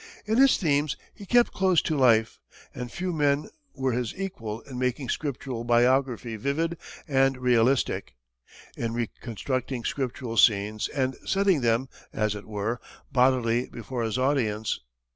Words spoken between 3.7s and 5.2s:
were his equal in making